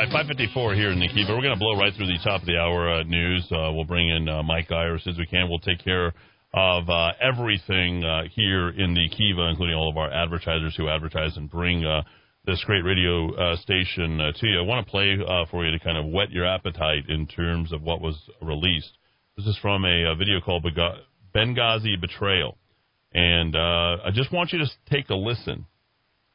right, 0.00 0.12
554 0.12 0.74
here 0.74 0.90
in 0.92 0.98
the 0.98 1.08
Kiva. 1.08 1.36
We're 1.36 1.42
going 1.42 1.52
to 1.52 1.60
blow 1.60 1.76
right 1.76 1.92
through 1.94 2.06
the 2.06 2.18
top 2.24 2.40
of 2.40 2.46
the 2.46 2.56
hour 2.56 2.88
uh, 2.88 3.02
news. 3.02 3.44
Uh, 3.52 3.68
we'll 3.74 3.84
bring 3.84 4.08
in 4.08 4.30
uh, 4.30 4.42
Mike 4.42 4.72
Iris 4.72 5.06
as 5.06 5.18
we 5.18 5.26
can. 5.26 5.50
We'll 5.50 5.58
take 5.58 5.84
care 5.84 6.14
of 6.54 6.88
uh, 6.88 7.12
everything 7.20 8.02
uh, 8.02 8.22
here 8.32 8.70
in 8.70 8.94
the 8.94 9.10
Kiva, 9.10 9.48
including 9.50 9.76
all 9.76 9.90
of 9.90 9.98
our 9.98 10.10
advertisers 10.10 10.74
who 10.74 10.88
advertise 10.88 11.36
and 11.36 11.50
bring 11.50 11.84
uh, 11.84 12.00
this 12.46 12.64
great 12.64 12.82
radio 12.82 13.54
station 13.56 14.16
to 14.16 14.46
you. 14.46 14.58
I 14.58 14.62
want 14.62 14.86
to 14.86 14.90
play 14.90 15.18
for 15.50 15.66
you 15.66 15.70
to 15.70 15.84
kind 15.84 15.98
of 15.98 16.06
whet 16.06 16.30
your 16.30 16.46
appetite 16.46 17.04
in 17.10 17.26
terms 17.26 17.70
of 17.70 17.82
what 17.82 18.00
was 18.00 18.16
released. 18.40 18.96
This 19.36 19.46
is 19.46 19.58
from 19.60 19.84
a, 19.84 20.12
a 20.12 20.14
video 20.14 20.40
called 20.40 20.64
Benghazi 21.34 22.00
Betrayal. 22.00 22.56
And 23.12 23.54
I 23.54 24.08
just 24.14 24.32
want 24.32 24.52
you 24.54 24.60
to 24.60 24.66
take 24.88 25.10
a 25.10 25.14
listen, 25.14 25.66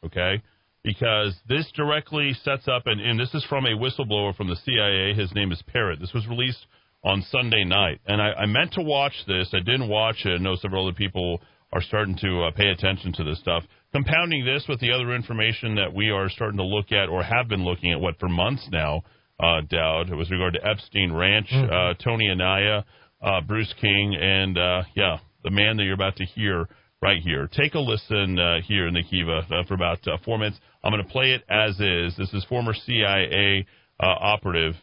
okay? 0.06 0.44
Because 0.86 1.36
this 1.50 1.70
directly 1.76 2.34
sets 2.44 2.68
up, 2.68 2.84
and, 2.86 3.02
and, 3.02 3.20
this 3.20 3.34
is 3.34 3.44
from 3.50 3.66
a 3.66 3.70
whistleblower 3.70 4.36
from 4.36 4.48
the 4.48 4.56
CIA. 4.64 5.16
His 5.20 5.34
name 5.34 5.52
is 5.52 5.62
Parrott. 5.74 6.00
This 6.00 6.14
was 6.14 6.28
released 6.28 6.64
on 7.04 7.26
Sunday 7.32 7.64
night, 7.64 8.00
and 8.06 8.22
I, 8.22 8.34
I 8.34 8.46
meant 8.46 8.74
to 8.74 8.82
watch 8.82 9.16
this. 9.28 9.50
I 9.52 9.60
didn't 9.60 9.90
watch 9.90 10.18
it. 10.26 10.40
I 10.40 10.44
know 10.44 10.56
several 10.56 10.88
other 10.88 10.96
people 10.96 11.42
are 11.74 11.82
starting 11.82 12.16
to 12.18 12.44
uh, 12.44 12.52
pay 12.52 12.70
attention 12.70 13.14
to 13.14 13.24
this 13.24 13.40
stuff. 13.40 13.64
Compounding 13.94 14.46
this 14.46 14.66
with 14.70 14.80
the 14.80 14.92
other 14.92 15.16
information 15.16 15.76
that 15.76 15.92
we 15.92 16.12
are 16.12 16.30
starting 16.30 16.58
to 16.58 16.64
look 16.64 16.92
at 16.92 17.10
or 17.10 17.24
have 17.24 17.48
been 17.48 17.66
looking 17.66 17.92
at, 17.92 18.00
what 18.00 18.20
for 18.20 18.30
months 18.30 18.68
now, 18.72 19.02
uh, 19.40 19.62
Dowd, 19.68 20.12
with 20.12 20.30
regard 20.30 20.54
to 20.54 20.66
Epstein 20.66 21.12
Ranch, 21.12 21.50
mm-hmm. 21.52 21.74
uh, 21.74 21.94
Tony 22.04 22.30
Anaya, 22.30 22.86
uh, 23.24 23.42
Bruce 23.42 23.74
King, 23.82 24.16
and 24.16 24.58
uh, 24.58 24.84
yeah, 24.96 25.18
the 25.44 25.50
man 25.50 25.78
that 25.78 25.84
you're 25.84 25.96
about 25.96 26.16
to 26.18 26.26
hear 26.26 26.68
right 27.06 27.22
here. 27.22 27.48
Take 27.56 27.76
a 27.76 27.80
listen 27.80 28.40
uh, 28.40 28.62
here 28.68 28.88
in 28.88 28.96
the 28.96 29.04
Kiva 29.04 29.46
uh, 29.52 29.64
for 29.68 29.76
about 29.76 30.00
uh, 30.08 30.18
four 30.26 30.40
minutes. 30.40 30.58
I'm 30.84 30.92
going 30.92 31.06
to 31.06 31.12
play 31.12 31.34
it 31.34 31.44
as 31.48 31.80
is. 31.80 32.18
This 32.18 32.34
is 32.34 32.44
former 32.46 32.74
CIA 32.74 33.68
uh, 34.00 34.06
operative 34.08 34.74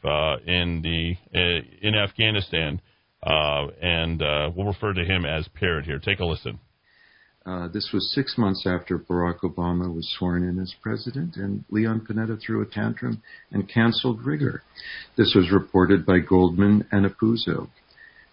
in 0.47 0.83
the 0.83 1.15
in 1.83 1.95
Afghanistan, 1.97 2.81
and 3.25 4.20
we'll 4.55 4.67
refer 4.67 4.93
to 4.93 5.05
him 5.05 5.25
as 5.25 5.48
Parrott 5.59 5.84
here. 5.84 5.98
Take 5.98 6.20
a 6.20 6.25
listen. 6.25 6.61
this 7.75 7.91
was 7.93 8.12
six 8.15 8.39
months 8.39 8.69
after 8.69 9.00
Barack 9.00 9.41
Obama 9.41 9.93
was 9.93 10.09
sworn 10.17 10.45
in 10.45 10.61
as 10.61 10.73
president, 10.81 11.34
and 11.34 11.65
Leon 11.70 12.06
Panetta 12.09 12.41
threw 12.41 12.62
a 12.62 12.67
tantrum 12.67 13.20
and 13.50 13.69
canceled 13.69 14.25
rigor. 14.25 14.62
This 15.17 15.34
was 15.34 15.50
reported 15.50 16.06
by 16.06 16.20
Goldman 16.20 16.87
and 16.93 17.05
Apuzzo, 17.05 17.69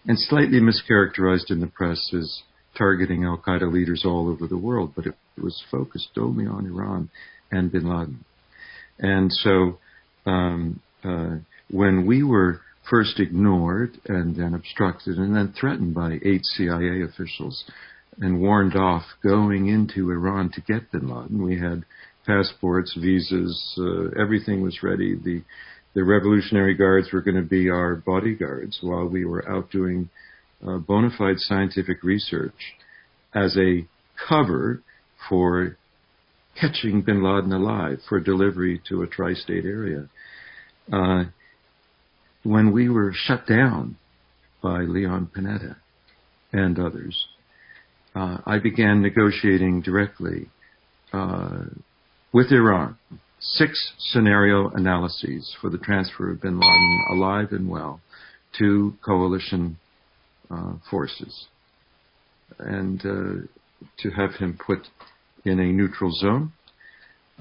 and 0.06 0.16
slightly 0.16 0.60
mischaracterized 0.60 1.50
in 1.50 1.58
the 1.58 1.66
press 1.66 2.14
as 2.14 2.42
targeting 2.80 3.24
Al 3.24 3.36
Qaeda 3.36 3.70
leaders 3.70 4.04
all 4.06 4.28
over 4.28 4.46
the 4.46 4.56
world, 4.56 4.92
but 4.96 5.06
it, 5.06 5.14
was 5.40 5.62
focused 5.70 6.10
only 6.18 6.46
on 6.46 6.66
Iran 6.66 7.08
and 7.50 7.72
bin 7.72 7.88
Laden. 7.88 8.22
And 8.98 9.32
so 9.32 9.78
um, 10.26 10.80
uh, 11.02 11.36
when 11.70 12.04
we 12.04 12.22
were 12.22 12.60
first 12.90 13.18
ignored 13.18 13.96
and 14.06 14.36
then 14.36 14.52
obstructed 14.52 15.16
and 15.16 15.34
then 15.34 15.54
threatened 15.58 15.94
by 15.94 16.18
eight 16.22 16.44
CIA 16.44 17.02
officials 17.02 17.64
and 18.18 18.42
warned 18.42 18.76
off 18.76 19.04
going 19.22 19.68
into 19.68 20.10
Iran 20.10 20.50
to 20.52 20.60
get 20.60 20.92
bin 20.92 21.08
Laden, 21.08 21.42
we 21.42 21.58
had 21.58 21.84
passports, 22.26 22.94
visas, 23.00 23.78
uh, 23.78 24.20
everything 24.20 24.62
was 24.62 24.82
ready. 24.82 25.14
The 25.14 25.42
the 25.94 26.04
Revolutionary 26.04 26.74
Guards 26.74 27.08
were 27.12 27.20
going 27.22 27.36
to 27.36 27.42
be 27.42 27.68
our 27.68 27.96
bodyguards 27.96 28.78
while 28.80 29.06
we 29.06 29.24
were 29.24 29.48
out 29.48 29.70
doing 29.70 30.08
uh, 30.66 30.78
bona 30.78 31.10
fide 31.16 31.38
scientific 31.38 32.02
research 32.02 32.54
as 33.34 33.56
a 33.56 33.86
cover 34.28 34.82
for 35.28 35.76
catching 36.60 37.02
bin 37.02 37.22
Laden 37.22 37.52
alive 37.52 37.98
for 38.08 38.20
delivery 38.20 38.80
to 38.88 39.02
a 39.02 39.06
tri 39.06 39.34
state 39.34 39.64
area. 39.64 40.08
Uh, 40.92 41.24
when 42.42 42.72
we 42.72 42.88
were 42.88 43.12
shut 43.14 43.46
down 43.46 43.96
by 44.62 44.80
Leon 44.80 45.30
Panetta 45.34 45.76
and 46.52 46.78
others, 46.78 47.26
uh, 48.14 48.38
I 48.44 48.58
began 48.58 49.02
negotiating 49.02 49.82
directly 49.82 50.48
uh, 51.12 51.64
with 52.32 52.50
Iran 52.50 52.96
six 53.40 53.92
scenario 53.98 54.68
analyses 54.70 55.54
for 55.60 55.70
the 55.70 55.78
transfer 55.78 56.30
of 56.30 56.42
bin 56.42 56.60
Laden 56.60 57.04
alive 57.12 57.52
and 57.52 57.68
well 57.68 58.00
to 58.58 58.94
coalition 59.04 59.78
uh, 60.50 60.74
forces, 60.90 61.46
and 62.58 63.00
uh, 63.00 63.46
to 63.98 64.10
have 64.10 64.34
him 64.34 64.58
put 64.64 64.88
in 65.44 65.58
a 65.58 65.72
neutral 65.72 66.12
zone. 66.12 66.52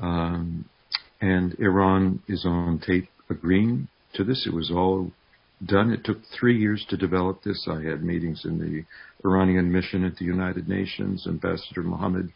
Um, 0.01 0.65
and 1.21 1.55
Iran 1.59 2.21
is 2.27 2.45
on 2.45 2.79
tape 2.79 3.09
agreeing 3.29 3.89
to 4.13 4.23
this. 4.23 4.45
It 4.47 4.53
was 4.53 4.71
all 4.71 5.11
done. 5.65 5.91
It 5.91 6.03
took 6.05 6.19
three 6.39 6.57
years 6.57 6.85
to 6.89 6.97
develop 6.97 7.43
this. 7.43 7.67
I 7.69 7.81
had 7.81 8.03
meetings 8.03 8.45
in 8.45 8.57
the 8.59 9.27
Iranian 9.27 9.71
mission 9.71 10.05
at 10.05 10.15
the 10.15 10.25
United 10.25 10.69
Nations. 10.69 11.27
Ambassador 11.27 11.83
Mohammed 11.83 12.31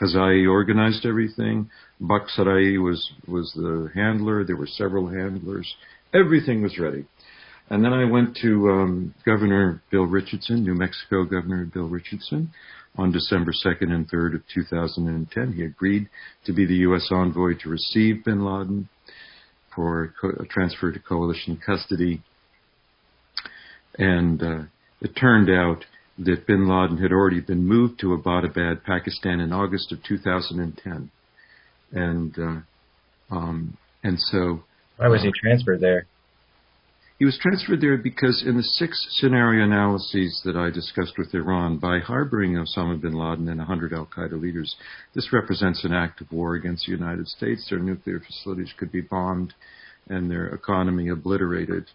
Khazaee 0.00 0.48
organized 0.48 1.04
everything. 1.04 1.70
Bak 2.00 2.28
Sarai 2.28 2.78
was, 2.78 3.10
was 3.26 3.52
the 3.56 3.90
handler. 3.94 4.44
There 4.44 4.56
were 4.56 4.66
several 4.68 5.08
handlers. 5.08 5.74
Everything 6.14 6.62
was 6.62 6.78
ready. 6.78 7.04
And 7.70 7.84
then 7.84 7.92
I 7.92 8.04
went 8.04 8.36
to 8.42 8.70
um, 8.70 9.14
Governor 9.26 9.82
Bill 9.90 10.06
Richardson, 10.06 10.64
New 10.64 10.74
Mexico 10.74 11.24
Governor 11.24 11.66
Bill 11.66 11.88
Richardson, 11.88 12.50
on 12.96 13.12
December 13.12 13.52
2nd 13.52 13.90
and 13.92 14.10
3rd 14.10 14.36
of 14.36 14.42
2010. 14.52 15.52
He 15.52 15.64
agreed 15.64 16.08
to 16.46 16.52
be 16.52 16.64
the 16.66 16.76
U.S. 16.76 17.08
envoy 17.10 17.54
to 17.62 17.68
receive 17.68 18.24
bin 18.24 18.44
Laden 18.44 18.88
for 19.74 20.14
a 20.22 20.46
transfer 20.46 20.90
to 20.90 20.98
coalition 20.98 21.60
custody. 21.64 22.22
And 23.98 24.42
uh, 24.42 24.62
it 25.00 25.14
turned 25.14 25.50
out 25.50 25.84
that 26.18 26.46
bin 26.46 26.68
Laden 26.68 26.98
had 26.98 27.12
already 27.12 27.40
been 27.40 27.66
moved 27.66 28.00
to 28.00 28.16
Abbottabad, 28.16 28.82
Pakistan 28.82 29.40
in 29.40 29.52
August 29.52 29.92
of 29.92 30.02
2010. 30.02 31.10
And, 31.92 32.38
uh, 32.38 33.34
um, 33.34 33.76
and 34.02 34.18
so. 34.18 34.64
Why 34.96 35.08
was 35.08 35.22
he 35.22 35.30
transferred 35.40 35.80
there? 35.80 36.06
He 37.18 37.24
was 37.24 37.38
transferred 37.42 37.80
there 37.80 37.96
because 37.96 38.44
in 38.46 38.56
the 38.56 38.62
six 38.62 39.04
scenario 39.18 39.64
analyses 39.64 40.40
that 40.44 40.56
I 40.56 40.70
discussed 40.70 41.18
with 41.18 41.34
Iran, 41.34 41.78
by 41.78 41.98
harboring 41.98 42.52
Osama 42.52 43.00
bin 43.00 43.14
Laden 43.14 43.48
and 43.48 43.58
100 43.58 43.92
Al 43.92 44.06
Qaeda 44.06 44.40
leaders, 44.40 44.76
this 45.14 45.32
represents 45.32 45.82
an 45.82 45.92
act 45.92 46.20
of 46.20 46.30
war 46.30 46.54
against 46.54 46.86
the 46.86 46.92
United 46.92 47.26
States. 47.26 47.66
Their 47.68 47.80
nuclear 47.80 48.20
facilities 48.20 48.72
could 48.78 48.92
be 48.92 49.00
bombed 49.00 49.52
and 50.08 50.30
their 50.30 50.46
economy 50.46 51.08
obliterated. 51.08 51.86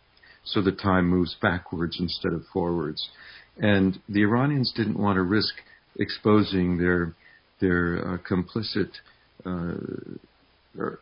So 0.43 0.61
the 0.61 0.73
time 0.73 1.07
moves 1.07 1.37
backwards 1.41 1.97
instead 2.01 2.33
of 2.33 2.43
forwards. 2.51 3.09
And 3.57 3.99
the 4.09 4.23
Iranians 4.23 4.73
didn't 4.75 4.99
want 4.99 5.15
to 5.15 5.23
risk 5.23 5.53
exposing 5.99 6.77
their 6.77 7.15
their 7.61 8.15
uh, 8.15 8.17
complicit 8.29 8.89
uh, 9.45 10.95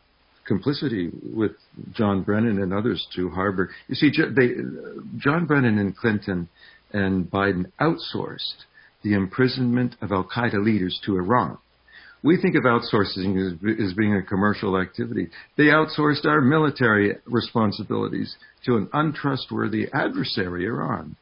complicity 0.46 1.10
with 1.22 1.52
John 1.92 2.22
Brennan 2.22 2.60
and 2.60 2.72
others 2.72 3.06
to 3.16 3.30
harbor. 3.30 3.70
You 3.88 3.94
see, 3.94 4.10
they, 4.10 4.48
John 5.18 5.46
Brennan 5.46 5.78
and 5.78 5.96
Clinton 5.96 6.48
and 6.92 7.30
Biden 7.30 7.70
outsourced 7.80 8.64
the 9.02 9.14
imprisonment 9.14 9.96
of 10.00 10.12
Al 10.12 10.24
Qaeda 10.24 10.64
leaders 10.64 11.00
to 11.06 11.16
Iran. 11.16 11.58
We 12.22 12.40
think 12.40 12.54
of 12.54 12.62
outsourcing 12.62 13.36
as, 13.44 13.54
as, 13.84 13.94
being 13.94 14.14
a 14.14 14.22
commercial 14.22 14.80
activity. 14.80 15.28
They 15.56 15.64
outsourced 15.64 16.24
our 16.24 16.40
military 16.40 17.16
responsibilities 17.26 18.36
to 18.64 18.76
an 18.76 18.88
untrustworthy 18.92 19.88
adversary, 19.92 20.66
Iran. 20.66 21.16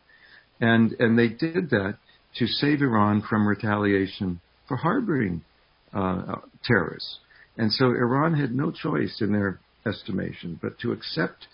And, 0.60 0.92
and 0.98 1.19
they 1.19 1.28
did 1.28 1.70
that 1.70 1.97
to 2.37 2.47
save 2.47 2.82
Iran 2.82 3.22
from 3.28 3.48
retaliation 3.48 4.41
for 4.69 4.76
harboring 4.76 5.42
uh, 5.94 6.37
terrorists. 6.64 7.19
And 7.56 7.73
so 7.73 7.87
Iran 7.87 8.35
had 8.35 8.52
no 8.52 8.70
choice 8.70 9.19
in 9.20 9.32
their 9.32 9.61
estimation 9.87 10.58
but 10.61 10.79
to 10.81 10.93
accept 10.93 11.47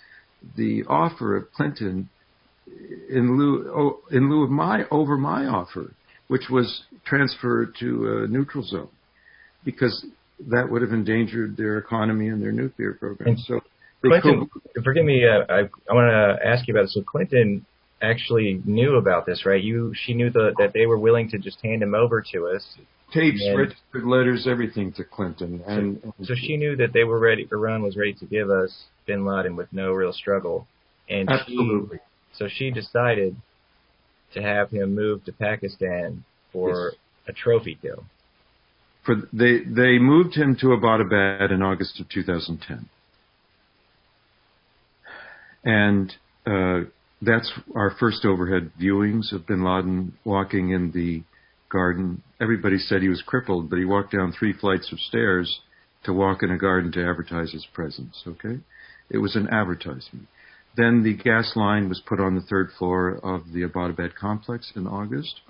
the 0.56 0.84
offer 0.88 1.36
of 1.36 1.52
Clinton 1.52 2.08
in 3.08 3.38
lieu, 3.38 3.70
oh, 3.74 4.00
in 4.10 4.28
lieu 4.30 4.42
of 4.44 4.50
my 4.50 4.84
over 4.90 5.16
my 5.16 5.46
offer, 5.46 5.92
which 6.28 6.48
was 6.50 6.82
transferred 7.04 7.74
to 7.80 8.24
a 8.24 8.28
neutral 8.28 8.64
zone, 8.64 8.88
because 9.64 10.04
that 10.48 10.68
would 10.70 10.82
have 10.82 10.92
endangered 10.92 11.56
their 11.56 11.78
economy 11.78 12.28
and 12.28 12.42
their 12.42 12.52
nuclear 12.52 12.92
program. 12.92 13.30
And 13.30 13.38
So, 13.40 13.60
Clinton, 14.02 14.50
forgive 14.84 15.04
me, 15.04 15.24
uh, 15.26 15.44
I, 15.48 15.60
I 15.90 15.94
want 15.94 16.10
to 16.10 16.46
ask 16.46 16.68
you 16.68 16.74
about 16.74 16.84
it. 16.84 16.90
So 16.90 17.02
Clinton 17.02 17.64
actually 18.02 18.60
knew 18.64 18.96
about 18.96 19.26
this, 19.26 19.46
right? 19.46 19.62
You, 19.62 19.92
she 19.94 20.14
knew 20.14 20.30
the, 20.30 20.52
that 20.58 20.72
they 20.72 20.86
were 20.86 20.98
willing 20.98 21.30
to 21.30 21.38
just 21.38 21.58
hand 21.62 21.82
him 21.82 21.94
over 21.94 22.22
to 22.32 22.48
us 22.48 22.76
tapes, 23.12 23.42
and, 23.44 23.58
registered 23.58 24.04
letters, 24.04 24.46
everything 24.48 24.92
to 24.94 25.04
Clinton. 25.04 25.62
And 25.66 26.00
so, 26.02 26.24
so, 26.24 26.34
she 26.36 26.56
knew 26.56 26.76
that 26.76 26.92
they 26.92 27.04
were 27.04 27.18
ready. 27.18 27.48
Iran 27.50 27.82
was 27.82 27.96
ready 27.96 28.14
to 28.14 28.26
give 28.26 28.50
us 28.50 28.84
Bin 29.06 29.24
Laden 29.24 29.56
with 29.56 29.72
no 29.72 29.92
real 29.92 30.12
struggle, 30.12 30.66
and 31.08 31.28
absolutely. 31.28 31.98
She, 32.32 32.38
so 32.38 32.48
she 32.48 32.70
decided 32.70 33.36
to 34.34 34.42
have 34.42 34.70
him 34.70 34.94
move 34.94 35.24
to 35.24 35.32
Pakistan 35.32 36.24
for 36.52 36.92
yes. 36.92 37.00
a 37.28 37.32
trophy 37.32 37.78
kill. 37.80 38.04
For 39.04 39.16
they 39.32 39.60
they 39.60 39.98
moved 39.98 40.34
him 40.34 40.56
to 40.60 40.66
Abbottabad 40.66 41.52
in 41.52 41.62
August 41.62 42.00
of 42.00 42.08
2010. 42.08 42.88
And 45.64 46.14
uh, 46.46 46.88
that's 47.22 47.50
our 47.74 47.94
first 47.98 48.24
overhead 48.24 48.72
viewings 48.80 49.32
of 49.32 49.46
bin 49.46 49.64
Laden 49.64 50.14
walking 50.24 50.70
in 50.70 50.92
the 50.92 51.22
garden. 51.70 52.22
Everybody 52.40 52.78
said 52.78 53.02
he 53.02 53.08
was 53.08 53.22
crippled, 53.26 53.70
but 53.70 53.78
he 53.78 53.84
walked 53.84 54.12
down 54.12 54.32
three 54.32 54.52
flights 54.52 54.92
of 54.92 55.00
stairs 55.00 55.60
to 56.04 56.12
walk 56.12 56.42
in 56.42 56.50
a 56.50 56.58
garden 56.58 56.92
to 56.92 57.08
advertise 57.08 57.52
his 57.52 57.66
presence, 57.72 58.22
okay? 58.26 58.60
It 59.10 59.18
was 59.18 59.34
an 59.34 59.48
advertisement. 59.48 60.28
Then 60.76 61.02
the 61.02 61.14
gas 61.14 61.52
line 61.56 61.88
was 61.88 62.02
put 62.06 62.20
on 62.20 62.34
the 62.34 62.42
third 62.42 62.70
floor 62.78 63.18
of 63.22 63.52
the 63.52 63.62
Abbottabad 63.62 64.14
complex 64.14 64.72
in 64.76 64.86
August 64.86 65.40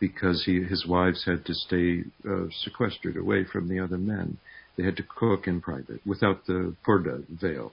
because 0.00 0.42
he, 0.44 0.62
his 0.64 0.84
wives 0.86 1.24
had 1.24 1.44
to 1.46 1.54
stay 1.54 2.02
uh, 2.28 2.46
sequestered 2.64 3.16
away 3.16 3.44
from 3.44 3.68
the 3.68 3.78
other 3.78 3.96
men. 3.96 4.38
They 4.76 4.82
had 4.82 4.96
to 4.96 5.04
cook 5.04 5.46
in 5.46 5.60
private 5.60 6.04
without 6.04 6.46
the 6.46 6.74
purdah 6.84 7.22
veil 7.28 7.72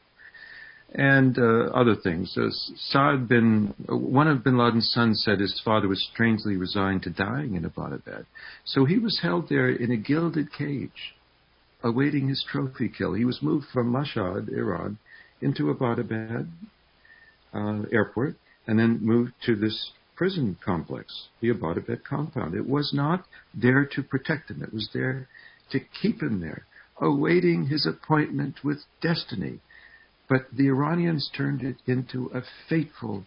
and 0.93 1.37
uh, 1.37 1.71
other 1.73 1.95
things. 1.95 2.35
Uh, 2.35 2.49
Saad 2.89 3.27
bin, 3.27 3.73
one 3.87 4.27
of 4.27 4.43
bin 4.43 4.57
Laden's 4.57 4.91
sons 4.91 5.21
said 5.23 5.39
his 5.39 5.61
father 5.63 5.87
was 5.87 6.07
strangely 6.13 6.55
resigned 6.55 7.03
to 7.03 7.09
dying 7.09 7.55
in 7.55 7.63
Abbottabad. 7.63 8.25
So 8.65 8.85
he 8.85 8.97
was 8.97 9.19
held 9.21 9.49
there 9.49 9.69
in 9.69 9.91
a 9.91 9.97
gilded 9.97 10.51
cage, 10.51 11.15
awaiting 11.83 12.27
his 12.27 12.43
trophy 12.49 12.89
kill. 12.89 13.13
He 13.13 13.25
was 13.25 13.41
moved 13.41 13.67
from 13.71 13.93
Mashhad, 13.93 14.49
Iran, 14.49 14.97
into 15.41 15.73
Abbottabad 15.73 16.49
uh, 17.53 17.83
airport, 17.91 18.35
and 18.65 18.79
then 18.79 18.99
moved 19.01 19.33
to 19.45 19.55
this 19.55 19.91
prison 20.15 20.57
complex, 20.63 21.27
the 21.39 21.49
Abbottabad 21.49 22.03
compound. 22.03 22.55
It 22.55 22.67
was 22.67 22.91
not 22.93 23.25
there 23.53 23.85
to 23.93 24.03
protect 24.03 24.49
him. 24.49 24.63
It 24.63 24.73
was 24.73 24.89
there 24.93 25.27
to 25.71 25.79
keep 26.01 26.21
him 26.21 26.41
there, 26.41 26.65
awaiting 26.99 27.67
his 27.67 27.85
appointment 27.85 28.55
with 28.63 28.79
destiny 29.01 29.59
but 30.29 30.45
the 30.55 30.67
Iranians 30.67 31.29
turned 31.35 31.63
it 31.63 31.77
into 31.87 32.29
a 32.33 32.43
fateful 32.69 33.25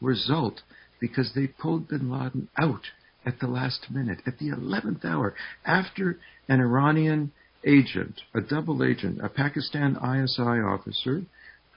result 0.00 0.62
because 0.98 1.32
they 1.34 1.46
pulled 1.46 1.88
bin 1.88 2.10
Laden 2.10 2.48
out 2.58 2.86
at 3.24 3.38
the 3.38 3.46
last 3.46 3.86
minute, 3.90 4.20
at 4.26 4.38
the 4.38 4.48
11th 4.48 5.04
hour, 5.04 5.34
after 5.66 6.18
an 6.48 6.60
Iranian 6.60 7.30
agent, 7.64 8.22
a 8.34 8.40
double 8.40 8.82
agent, 8.82 9.20
a 9.22 9.28
Pakistan 9.28 9.96
ISI 9.96 10.42
officer 10.42 11.22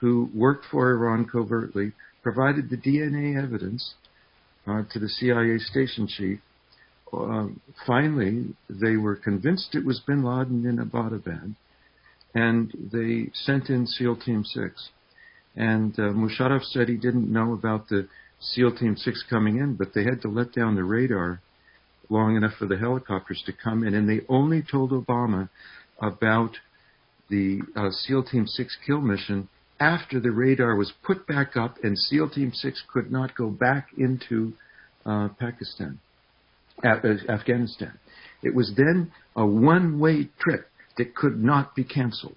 who 0.00 0.30
worked 0.34 0.64
for 0.70 0.90
Iran 0.90 1.26
covertly, 1.30 1.92
provided 2.22 2.70
the 2.70 2.76
DNA 2.76 3.42
evidence 3.42 3.94
uh, 4.66 4.82
to 4.90 4.98
the 4.98 5.08
CIA 5.08 5.58
station 5.58 6.08
chief. 6.08 6.40
Um, 7.12 7.60
finally, 7.86 8.54
they 8.68 8.96
were 8.96 9.16
convinced 9.16 9.74
it 9.74 9.84
was 9.84 10.00
bin 10.06 10.24
Laden 10.24 10.66
in 10.66 10.78
Abbottabad 10.78 11.54
and 12.34 12.72
they 12.92 13.30
sent 13.32 13.68
in 13.70 13.86
SEAL 13.86 14.16
Team 14.16 14.44
6. 14.44 14.88
And 15.56 15.96
uh, 15.98 16.02
Musharraf 16.12 16.64
said 16.64 16.88
he 16.88 16.96
didn't 16.96 17.32
know 17.32 17.52
about 17.52 17.88
the 17.88 18.08
SEAL 18.40 18.76
Team 18.76 18.96
6 18.96 19.24
coming 19.30 19.58
in, 19.58 19.74
but 19.74 19.94
they 19.94 20.04
had 20.04 20.20
to 20.22 20.28
let 20.28 20.52
down 20.52 20.74
the 20.74 20.84
radar 20.84 21.40
long 22.10 22.36
enough 22.36 22.52
for 22.58 22.66
the 22.66 22.76
helicopters 22.76 23.42
to 23.46 23.52
come 23.52 23.84
in, 23.84 23.94
and 23.94 24.08
they 24.08 24.20
only 24.28 24.62
told 24.62 24.90
Obama 24.90 25.48
about 26.02 26.50
the 27.30 27.60
uh, 27.76 27.90
SEAL 27.90 28.24
Team 28.24 28.46
6 28.46 28.76
kill 28.86 29.00
mission 29.00 29.48
after 29.80 30.20
the 30.20 30.30
radar 30.30 30.76
was 30.76 30.92
put 31.04 31.26
back 31.26 31.56
up 31.56 31.76
and 31.82 31.98
SEAL 31.98 32.30
Team 32.30 32.52
6 32.52 32.82
could 32.92 33.10
not 33.10 33.34
go 33.34 33.48
back 33.48 33.88
into 33.96 34.52
uh, 35.06 35.28
Pakistan, 35.38 35.98
uh, 36.84 36.96
Afghanistan. 37.28 37.98
It 38.42 38.54
was 38.54 38.72
then 38.76 39.12
a 39.34 39.46
one 39.46 39.98
way 39.98 40.28
trip 40.38 40.68
that 40.96 41.14
could 41.14 41.42
not 41.42 41.74
be 41.74 41.84
canceled. 41.84 42.36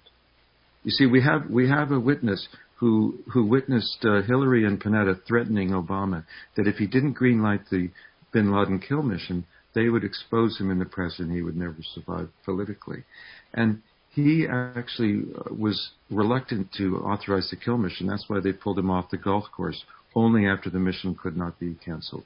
You 0.84 0.90
see, 0.90 1.06
we 1.06 1.22
have 1.22 1.50
we 1.50 1.68
have 1.68 1.90
a 1.90 2.00
witness 2.00 2.48
who 2.76 3.18
who 3.32 3.44
witnessed 3.44 4.04
uh, 4.04 4.22
Hillary 4.22 4.64
and 4.64 4.80
Panetta 4.80 5.20
threatening 5.26 5.70
Obama 5.70 6.24
that 6.56 6.66
if 6.66 6.76
he 6.76 6.86
didn't 6.86 7.18
greenlight 7.18 7.68
the 7.70 7.90
Bin 8.32 8.52
Laden 8.52 8.78
kill 8.80 9.02
mission, 9.02 9.44
they 9.74 9.88
would 9.88 10.04
expose 10.04 10.58
him 10.58 10.70
in 10.70 10.78
the 10.78 10.84
press 10.84 11.18
and 11.18 11.32
he 11.32 11.42
would 11.42 11.56
never 11.56 11.76
survive 11.94 12.28
politically. 12.44 13.04
And 13.52 13.82
he 14.10 14.46
actually 14.50 15.22
uh, 15.36 15.54
was 15.54 15.90
reluctant 16.10 16.72
to 16.78 16.96
authorize 16.98 17.48
the 17.50 17.56
kill 17.56 17.78
mission. 17.78 18.06
That's 18.06 18.24
why 18.28 18.40
they 18.40 18.52
pulled 18.52 18.78
him 18.78 18.90
off 18.90 19.10
the 19.10 19.16
golf 19.16 19.44
course 19.54 19.84
only 20.14 20.46
after 20.46 20.70
the 20.70 20.78
mission 20.78 21.14
could 21.14 21.36
not 21.36 21.58
be 21.60 21.74
canceled. 21.84 22.24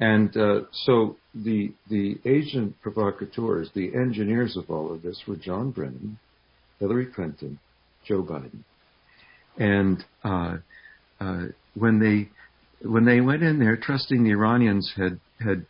And 0.00 0.34
uh, 0.34 0.62
so 0.72 1.16
the 1.34 1.72
the 1.90 2.18
agent 2.24 2.80
provocateurs, 2.80 3.70
the 3.74 3.94
engineers 3.94 4.56
of 4.56 4.70
all 4.70 4.90
of 4.92 5.02
this, 5.02 5.22
were 5.28 5.36
John 5.36 5.70
Brennan, 5.72 6.18
Hillary 6.78 7.06
Clinton, 7.06 7.58
Joe 8.06 8.22
Biden, 8.22 8.64
and 9.58 10.02
uh, 10.24 10.56
uh, 11.20 11.42
when 11.74 12.00
they 12.00 12.30
when 12.88 13.04
they 13.04 13.20
went 13.20 13.42
in 13.42 13.58
there, 13.58 13.76
trusting 13.76 14.24
the 14.24 14.30
Iranians 14.30 14.90
had 14.96 15.20
had 15.38 15.66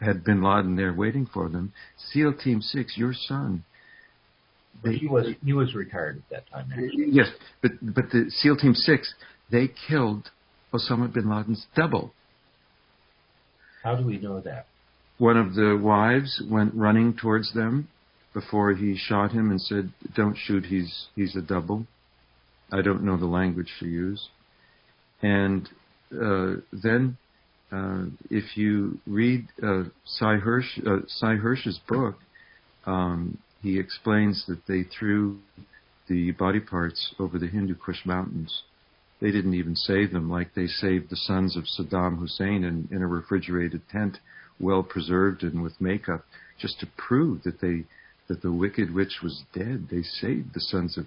had 0.00 0.24
Bin 0.24 0.42
Laden 0.42 0.74
there 0.74 0.94
waiting 0.94 1.26
for 1.32 1.50
them. 1.50 1.74
SEAL 2.10 2.38
Team 2.42 2.62
Six, 2.62 2.96
your 2.96 3.12
son. 3.12 3.64
They, 4.82 4.94
he 4.94 5.06
was 5.06 5.26
he 5.44 5.52
was 5.52 5.74
retired 5.74 6.22
at 6.30 6.30
that 6.30 6.50
time. 6.50 6.72
Actually. 6.72 7.08
Yes, 7.10 7.28
but 7.60 7.72
but 7.82 8.10
the 8.10 8.30
SEAL 8.30 8.56
Team 8.56 8.74
Six, 8.74 9.12
they 9.50 9.68
killed 9.88 10.30
Osama 10.72 11.12
bin 11.12 11.28
Laden's 11.28 11.66
double 11.76 12.14
how 13.82 13.96
do 13.96 14.06
we 14.06 14.18
know 14.18 14.40
that? 14.40 14.66
One 15.18 15.36
of 15.36 15.54
the 15.54 15.78
wives 15.80 16.42
went 16.48 16.74
running 16.74 17.14
towards 17.14 17.52
them 17.52 17.88
before 18.34 18.72
he 18.74 18.96
shot 18.96 19.32
him 19.32 19.50
and 19.50 19.60
said, 19.60 19.92
"Don't 20.14 20.36
shoot. 20.36 20.64
He's 20.66 21.08
he's 21.14 21.36
a 21.36 21.42
double." 21.42 21.86
I 22.72 22.80
don't 22.80 23.04
know 23.04 23.18
the 23.18 23.26
language 23.26 23.70
to 23.80 23.86
use. 23.86 24.28
And 25.20 25.68
uh, 26.10 26.54
then, 26.72 27.18
uh, 27.70 28.06
if 28.30 28.56
you 28.56 28.98
read 29.06 29.46
uh, 29.62 29.84
Sy 30.06 30.38
Hersh, 30.38 30.86
uh, 30.86 31.04
Sy 31.06 31.36
Hersh's 31.36 31.78
book, 31.86 32.16
um, 32.86 33.38
he 33.60 33.78
explains 33.78 34.44
that 34.48 34.66
they 34.66 34.84
threw 34.84 35.38
the 36.08 36.32
body 36.32 36.60
parts 36.60 37.14
over 37.18 37.38
the 37.38 37.46
Hindu 37.46 37.74
Kush 37.74 38.04
mountains 38.04 38.62
they 39.22 39.30
didn't 39.30 39.54
even 39.54 39.76
save 39.76 40.12
them 40.12 40.28
like 40.28 40.52
they 40.52 40.66
saved 40.66 41.08
the 41.08 41.16
sons 41.16 41.56
of 41.56 41.64
Saddam 41.64 42.18
Hussein 42.18 42.64
in, 42.64 42.88
in 42.90 43.02
a 43.02 43.06
refrigerated 43.06 43.82
tent, 43.88 44.18
well 44.58 44.82
preserved 44.82 45.44
and 45.44 45.62
with 45.62 45.80
makeup, 45.80 46.24
just 46.60 46.80
to 46.80 46.88
prove 46.96 47.44
that 47.44 47.60
they 47.60 47.84
that 48.28 48.42
the 48.42 48.52
wicked 48.52 48.92
witch 48.92 49.20
was 49.22 49.44
dead. 49.54 49.86
They 49.90 50.02
saved 50.02 50.54
the 50.54 50.60
sons 50.60 50.98
of 50.98 51.06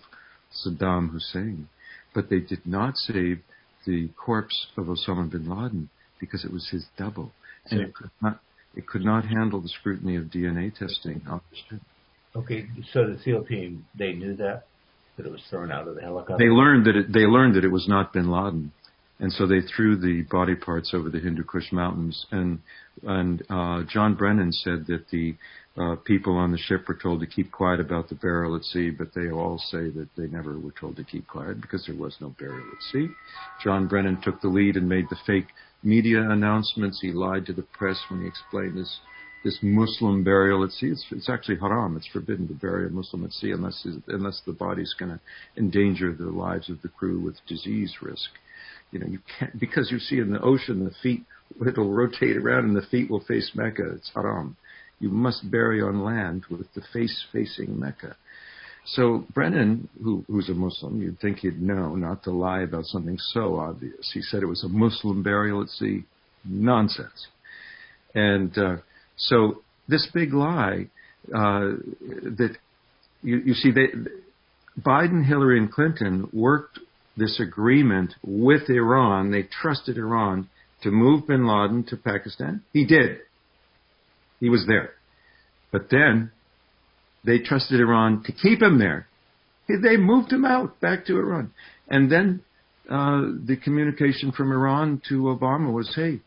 Saddam 0.66 1.12
Hussein, 1.12 1.68
but 2.14 2.30
they 2.30 2.40
did 2.40 2.66
not 2.66 2.96
save 2.96 3.42
the 3.86 4.10
corpse 4.16 4.68
of 4.78 4.86
Osama 4.86 5.30
bin 5.30 5.50
Laden 5.50 5.90
because 6.20 6.46
it 6.46 6.54
was 6.54 6.70
his 6.72 6.86
double, 6.98 7.34
and 7.70 7.82
it 7.82 7.94
could 7.94 8.12
not 8.22 8.40
it 8.76 8.88
could 8.88 9.04
not 9.04 9.26
handle 9.26 9.60
the 9.60 9.70
scrutiny 9.70 10.16
of 10.16 10.26
DNA 10.26 10.74
testing. 10.74 11.22
Okay, 12.34 12.68
so 12.94 13.08
the 13.08 13.20
SEAL 13.26 13.44
team 13.44 13.86
they 13.98 14.14
knew 14.14 14.38
that 14.38 14.68
that 15.18 15.26
it 15.26 15.32
was 15.32 15.42
thrown 15.50 15.72
out 15.72 15.88
of 15.88 15.96
the 15.96 16.02
helicopter? 16.02 16.38
They 16.38 16.50
learned 16.50 16.86
that 16.86 16.96
it, 16.96 17.14
they 17.14 17.26
learned 17.26 17.56
that 17.56 17.64
it 17.64 17.72
was 17.72 17.88
not 17.88 18.14
Bin 18.14 18.30
Laden, 18.30 18.72
and 19.20 19.32
so 19.32 19.48
they 19.48 19.62
threw 19.62 19.96
the 19.96 20.24
body 20.30 20.56
parts 20.56 20.92
over 20.94 21.10
the 21.10 21.20
Hindu 21.20 21.44
Kush 21.44 21.72
mountains. 21.72 22.26
And 22.32 22.60
and 23.04 23.44
uh, 23.50 23.84
John 23.90 24.16
Brennan 24.16 24.52
said 24.52 24.86
that 24.88 25.06
the 25.12 25.36
uh, 25.78 25.96
people 26.06 26.38
on 26.38 26.52
the 26.52 26.58
ship 26.58 26.88
were 26.88 26.96
told 27.02 27.20
to 27.20 27.28
keep 27.28 27.52
quiet 27.52 27.80
about 27.80 28.08
the 28.08 28.16
burial 28.16 28.56
at 28.56 28.64
sea, 28.64 28.90
but 28.92 29.14
they 29.14 29.30
all 29.30 29.58
say 29.58 29.90
that 29.90 30.08
they 30.18 30.28
never 30.28 30.58
were 30.58 30.74
told 30.80 30.96
to 30.96 31.04
keep 31.04 31.28
quiet 31.28 31.60
because 31.62 31.86
there 31.86 31.96
was 31.96 32.16
no 32.22 32.34
burial 32.40 32.66
at 32.72 32.82
sea. 32.94 33.08
John 33.64 33.88
Brennan 33.88 34.22
took 34.22 34.42
the 34.42 34.48
lead 34.48 34.78
and 34.78 34.88
made 34.88 35.06
the 35.10 35.18
fake 35.28 35.48
media 35.84 36.30
announcements. 36.30 37.00
He 37.02 37.12
lied 37.12 37.46
to 37.48 37.54
the 37.54 37.62
press 37.62 38.00
when 38.10 38.22
he 38.22 38.28
explained 38.28 38.78
this 38.78 39.00
this 39.46 39.60
Muslim 39.62 40.24
burial 40.24 40.64
at 40.64 40.72
sea. 40.72 40.88
It's, 40.88 41.06
it's 41.12 41.30
actually 41.30 41.60
haram. 41.60 41.96
It's 41.96 42.08
forbidden 42.08 42.48
to 42.48 42.56
bury 42.56 42.88
a 42.88 42.90
Muslim 42.90 43.24
at 43.24 43.32
sea 43.32 43.52
unless 43.52 43.88
unless 44.08 44.42
the 44.46 44.54
body's 44.54 44.94
going 44.98 45.12
to 45.12 45.20
endanger 45.56 46.14
the 46.14 46.32
lives 46.32 46.68
of 46.70 46.82
the 46.82 46.90
crew 46.90 47.20
with 47.20 47.36
disease 47.48 47.94
risk. 48.02 48.32
You 48.92 49.00
know, 49.00 49.08
you 49.08 49.20
can't 49.38 49.58
because 49.60 49.92
you 49.92 50.00
see 50.00 50.18
in 50.18 50.32
the 50.32 50.42
ocean 50.42 50.84
the 50.84 50.92
feet 51.04 51.24
it'll 51.66 51.94
rotate 51.94 52.38
around 52.38 52.66
and 52.66 52.76
the 52.76 52.88
feet 52.90 53.10
will 53.10 53.24
face 53.24 53.52
Mecca. 53.54 53.92
It's 53.96 54.12
haram. 54.16 54.58
You 55.00 55.10
must 55.10 55.50
bury 55.52 55.80
on 55.80 56.04
land 56.04 56.46
with 56.50 56.74
the 56.74 56.82
face 56.92 57.26
facing 57.32 57.80
Mecca. 57.80 58.16
So 58.88 59.26
Brennan, 59.34 59.90
who, 60.04 60.24
who's 60.28 60.50
a 60.50 60.54
Muslim, 60.54 61.02
you'd 61.02 61.20
think 61.20 61.40
he'd 61.40 61.62
know 61.62 61.96
not 61.96 62.24
to 62.24 62.32
lie 62.32 62.62
about 62.62 62.86
something 62.86 63.18
so 63.20 63.58
obvious. 63.58 64.10
He 64.12 64.22
said 64.22 64.42
it 64.42 64.48
was 64.48 64.64
a 64.64 64.70
Muslim 64.70 65.22
burial 65.22 65.62
at 65.62 65.70
sea. 65.70 66.06
Nonsense. 66.48 67.28
And 68.14 68.56
uh, 68.58 68.78
so 69.18 69.62
this 69.88 70.08
big 70.14 70.34
lie 70.34 70.88
uh, 71.34 71.72
that 72.38 72.56
you, 73.22 73.38
you 73.46 73.54
see, 73.54 73.72
they, 73.72 73.88
Biden, 74.80 75.26
Hillary, 75.26 75.58
and 75.58 75.72
Clinton 75.72 76.30
worked 76.34 76.80
this 77.18 77.40
agreement 77.40 78.14
with 78.24 78.70
Iran. 78.70 79.32
They 79.32 79.44
trusted 79.44 79.98
Iran 79.98 80.50
to 80.84 80.92
move 80.92 81.28
Bin 81.28 81.48
Laden 81.48 81.86
to 81.86 81.98
Pakistan. 81.98 82.62
He 82.74 82.86
did. 82.86 83.20
He 84.40 84.50
was 84.50 84.66
there. 84.68 84.92
But 85.72 85.90
then 85.90 86.32
they 87.24 87.40
trusted 87.40 87.80
Iran 87.80 88.24
to 88.24 88.32
keep 88.32 88.62
him 88.62 88.78
there. 88.78 89.08
They 89.68 89.98
moved 89.98 90.32
him 90.32 90.46
out 90.46 90.80
back 90.80 91.06
to 91.08 91.18
Iran. 91.18 91.52
And 91.88 92.12
then 92.12 92.42
uh, 92.90 93.22
the 93.46 93.58
communication 93.62 94.32
from 94.32 94.52
Iran 94.52 95.02
to 95.10 95.24
Obama 95.24 95.74
was, 95.74 95.92
"Hey, 95.96 96.20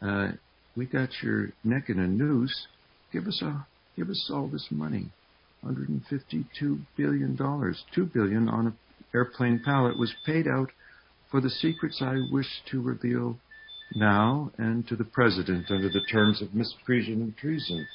uh, 0.00 0.32
we 0.78 0.86
got 0.86 1.08
your 1.22 1.48
neck 1.64 1.88
in 1.88 1.98
a 1.98 2.06
noose. 2.06 2.68
Give 3.12 3.26
us 3.26 3.42
a 3.42 3.66
give 3.96 4.08
us 4.08 4.30
all 4.32 4.46
this 4.46 4.68
money, 4.70 5.10
152 5.62 6.78
billion 6.96 7.34
dollars, 7.34 7.82
two 7.92 8.06
billion 8.06 8.48
on 8.48 8.68
an 8.68 8.78
airplane 9.12 9.60
pallet 9.64 9.98
was 9.98 10.14
paid 10.24 10.46
out 10.46 10.70
for 11.32 11.40
the 11.40 11.50
secrets 11.50 12.00
I 12.00 12.18
wish 12.30 12.46
to 12.70 12.80
reveal 12.80 13.38
now 13.96 14.52
and 14.56 14.86
to 14.86 14.94
the 14.94 15.04
president 15.04 15.66
under 15.68 15.88
the 15.88 16.04
terms 16.12 16.40
of 16.40 16.50
misprision 16.50 17.14
and 17.14 17.36
treason. 17.36 17.86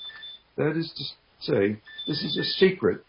That 0.57 0.75
is 0.75 0.91
to 0.97 1.51
say, 1.51 1.79
this 2.05 2.21
is 2.21 2.37
a 2.37 2.43
secret. 2.43 3.05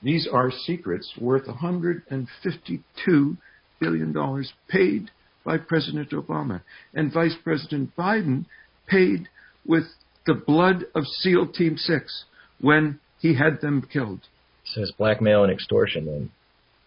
These 0.00 0.28
are 0.32 0.52
secrets 0.52 1.12
worth 1.20 1.48
152 1.48 3.36
billion 3.80 4.12
dollars 4.12 4.52
paid 4.68 5.10
by 5.44 5.58
President 5.58 6.10
Obama. 6.10 6.62
And 6.94 7.12
Vice 7.12 7.34
President 7.42 7.96
Biden 7.96 8.44
paid 8.86 9.28
with 9.66 9.84
the 10.26 10.34
blood 10.34 10.84
of 10.94 11.04
SEAL 11.06 11.48
Team 11.48 11.76
6 11.76 12.24
when 12.60 12.98
he 13.20 13.34
had 13.34 13.60
them 13.60 13.82
killed. 13.92 14.20
So 14.64 14.82
it's 14.82 14.92
blackmail 14.92 15.42
and 15.44 15.52
extortion 15.52 16.06
then. 16.06 16.30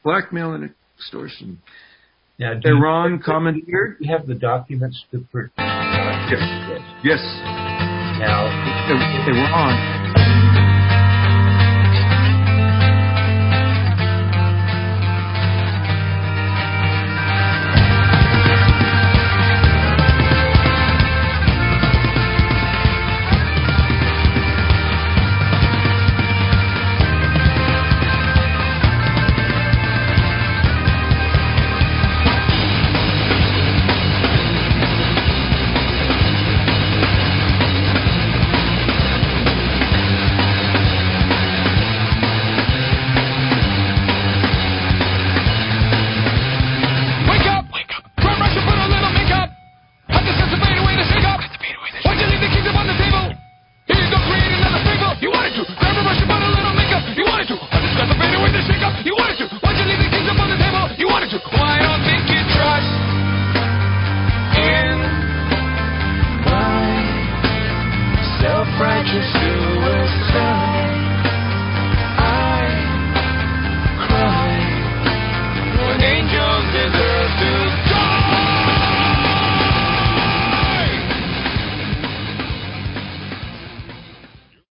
Blackmail 0.03 0.53
and 0.53 0.73
extortion. 0.97 1.61
Now, 2.39 2.53
do 2.53 2.69
you- 2.69 2.77
Iran 2.77 3.19
commandeered. 3.19 3.97
You 3.99 4.11
have 4.11 4.27
the 4.27 4.35
documents 4.35 5.03
to. 5.11 5.25
Per- 5.31 5.51
Yes. 5.57 6.41
yes. 6.69 6.81
Yes. 7.03 7.21
Now, 8.19 8.45
Iran 9.27 9.94